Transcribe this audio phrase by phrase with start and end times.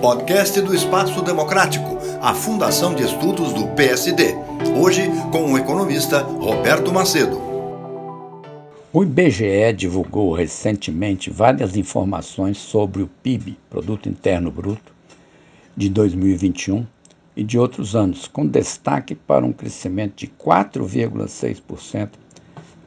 [0.00, 4.34] Podcast do Espaço Democrático, a Fundação de Estudos do PSD.
[4.76, 7.40] Hoje com o economista Roberto Macedo.
[8.92, 14.92] O IBGE divulgou recentemente várias informações sobre o PIB, Produto Interno Bruto,
[15.76, 16.84] de 2021
[17.36, 22.10] e de outros anos, com destaque para um crescimento de 4,6%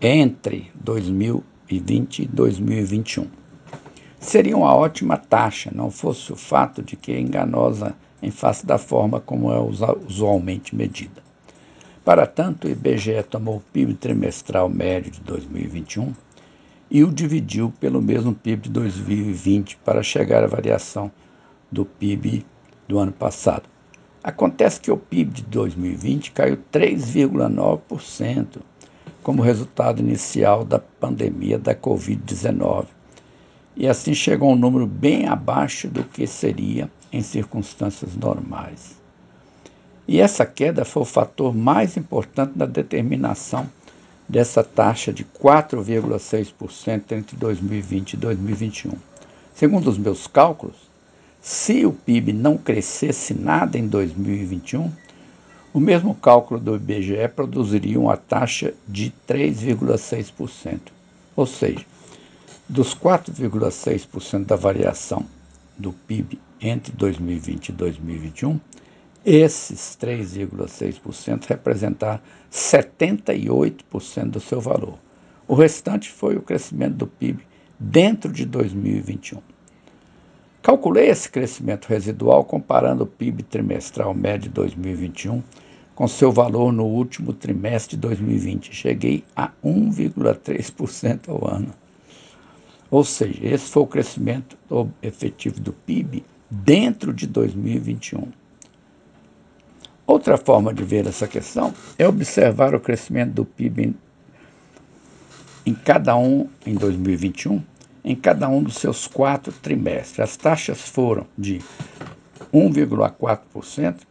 [0.02, 3.45] entre 2020 e 2021.
[4.26, 8.76] Seria uma ótima taxa, não fosse o fato de que é enganosa em face da
[8.76, 11.22] forma como é usualmente medida.
[12.04, 16.12] Para tanto, o IBGE tomou o PIB trimestral médio de 2021
[16.90, 21.12] e o dividiu pelo mesmo PIB de 2020 para chegar à variação
[21.71, 22.44] do PIB
[22.88, 23.70] do ano passado.
[24.23, 28.57] Acontece que o PIB de 2020 caiu 3,9%
[29.21, 32.95] como resultado inicial da pandemia da Covid-19
[33.75, 38.95] e assim chegou a um número bem abaixo do que seria em circunstâncias normais.
[40.07, 43.67] E essa queda foi o fator mais importante na determinação
[44.29, 48.91] dessa taxa de 4,6% entre 2020 e 2021.
[49.54, 50.76] Segundo os meus cálculos,
[51.41, 54.91] se o PIB não crescesse nada em 2021,
[55.73, 60.79] o mesmo cálculo do IBGE produziria uma taxa de 3,6%.
[61.35, 61.85] Ou seja,
[62.68, 65.25] dos 4,6% da variação
[65.78, 68.59] do PIB entre 2020 e 2021,
[69.24, 72.19] esses 3,6% representaram
[72.52, 74.97] 78% do seu valor.
[75.47, 77.46] O restante foi o crescimento do PIB
[77.80, 79.41] dentro de 2021.
[80.62, 85.44] Calculei esse crescimento residual comparando o PIB trimestral médio de 2021
[85.94, 88.74] com seu valor no último trimestre de 2020.
[88.74, 91.72] Cheguei a 1,3% ao ano.
[92.90, 94.58] Ou seja, esse foi o crescimento
[95.02, 98.28] efetivo do PIB dentro de 2021.
[100.08, 103.95] Outra forma de ver essa questão é observar o crescimento do PIB em,
[105.66, 107.62] em cada um em 2021
[108.06, 110.19] em cada um dos seus quatro trimestres.
[110.19, 111.59] As taxas foram de
[112.53, 114.01] 1,4%,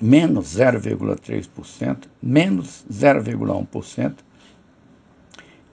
[0.00, 4.14] menos 0,3%, menos 0,1%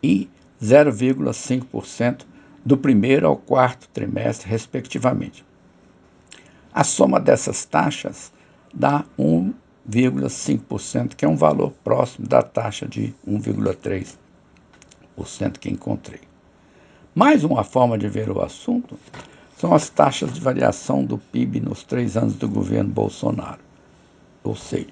[0.04, 0.30] e
[0.62, 2.26] 0,5%
[2.66, 5.46] do primeiro ao quarto trimestre, respectivamente.
[6.74, 8.32] A soma dessas taxas
[8.74, 14.18] dá 1,5%, que é um valor próximo da taxa de 1,3%
[15.60, 16.22] que encontrei.
[17.16, 19.00] Mais uma forma de ver o assunto
[19.58, 23.60] são as taxas de variação do PIB nos três anos do governo Bolsonaro,
[24.44, 24.88] ou seja,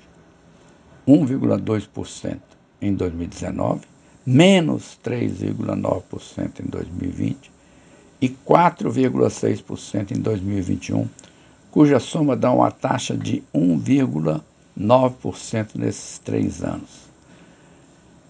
[1.08, 2.40] 1,2%
[2.82, 3.86] em 2019,
[4.28, 7.52] menos 3,9% em 2020
[8.22, 11.08] e 4,6% em 2021,
[11.72, 17.08] cuja soma dá uma taxa de 1,9% nesses três anos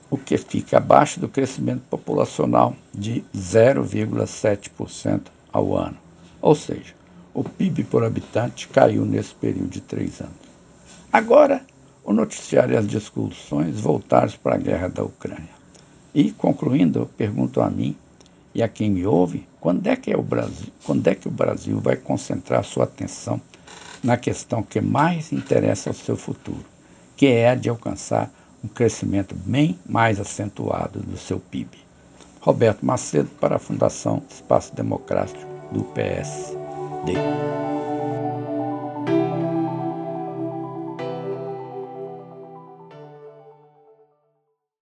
[0.10, 5.22] o que fica abaixo do crescimento populacional de 0,7%
[5.52, 5.98] ao ano.
[6.42, 6.96] Ou seja,
[7.34, 10.36] o PIB por habitante caiu nesse período de três anos.
[11.12, 11.62] Agora,
[12.04, 15.57] o noticiário e as discussões voltaram para a guerra da Ucrânia.
[16.14, 17.96] E, concluindo, eu pergunto a mim
[18.54, 21.32] e a quem me ouve, quando é que, é o Brasil, quando é que o
[21.32, 23.40] Brasil vai concentrar sua atenção
[24.04, 26.66] na questão que mais interessa ao seu futuro,
[27.16, 28.32] que é a de alcançar
[28.64, 31.78] um crescimento bem mais acentuado do seu PIB.
[32.42, 37.14] Roberto Macedo para a Fundação Espaço Democrático do PSD.